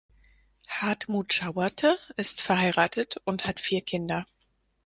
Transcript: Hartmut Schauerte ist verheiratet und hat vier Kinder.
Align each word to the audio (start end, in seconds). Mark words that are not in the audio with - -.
Hartmut 0.67 1.31
Schauerte 1.31 1.95
ist 2.17 2.41
verheiratet 2.41 3.17
und 3.25 3.45
hat 3.45 3.59
vier 3.59 3.81
Kinder. 3.83 4.25